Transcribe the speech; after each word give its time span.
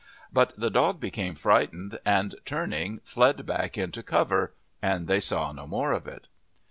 But 0.33 0.59
the 0.59 0.71
dog 0.71 0.99
became 0.99 1.35
frightened, 1.35 1.99
and 2.03 2.33
turning 2.43 3.01
fled 3.03 3.45
back 3.45 3.77
into 3.77 4.01
cover, 4.01 4.55
and 4.81 5.05
they 5.07 5.19
saw 5.19 5.51
no 5.51 5.67
more 5.67 5.91
of 5.91 6.07
it. 6.07 6.25